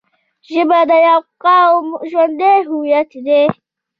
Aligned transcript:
ژبه 0.51 0.79
د 0.89 0.91
یوه 1.07 1.27
قوم 1.43 1.87
ژوندی 2.09 2.57
هویت 2.69 3.11
دی 3.25 3.43